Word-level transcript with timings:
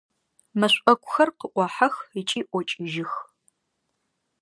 Мэшӏокухэр 0.59 1.29
къыӏохьэх 1.39 1.95
ыкӏи 2.19 2.41
ӏокӏыжьых. 2.49 3.13